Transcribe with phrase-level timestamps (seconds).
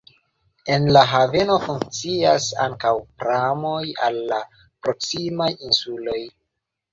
[0.75, 2.93] En la haveno funkcias ankaŭ
[3.25, 4.41] pramoj al la
[4.87, 6.19] proksimaj insuloj.